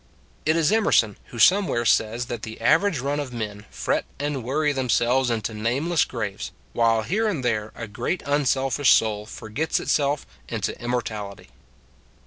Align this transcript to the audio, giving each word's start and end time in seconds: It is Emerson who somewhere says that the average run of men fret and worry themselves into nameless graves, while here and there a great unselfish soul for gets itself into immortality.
It 0.47 0.55
is 0.57 0.71
Emerson 0.71 1.15
who 1.25 1.37
somewhere 1.37 1.85
says 1.85 2.25
that 2.25 2.41
the 2.41 2.59
average 2.59 2.97
run 2.97 3.19
of 3.19 3.31
men 3.31 3.67
fret 3.69 4.03
and 4.17 4.43
worry 4.43 4.71
themselves 4.71 5.29
into 5.29 5.53
nameless 5.53 6.05
graves, 6.05 6.51
while 6.73 7.03
here 7.03 7.27
and 7.27 7.45
there 7.45 7.71
a 7.75 7.87
great 7.87 8.23
unselfish 8.25 8.93
soul 8.93 9.27
for 9.27 9.47
gets 9.49 9.79
itself 9.79 10.25
into 10.49 10.75
immortality. 10.81 11.49